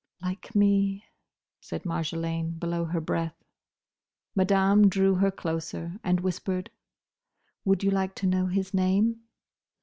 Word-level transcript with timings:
"Like 0.19 0.55
me," 0.55 1.05
said 1.59 1.83
Marjolaine, 1.85 2.57
below 2.59 2.85
her 2.85 2.99
breath. 2.99 3.43
Madame 4.33 4.89
drew 4.89 5.13
her 5.13 5.29
closer, 5.29 5.99
and 6.03 6.21
whispered, 6.21 6.71
"Would 7.65 7.83
you 7.83 7.91
like 7.91 8.15
to 8.15 8.25
know 8.25 8.47
his 8.47 8.73
name?" 8.73 9.21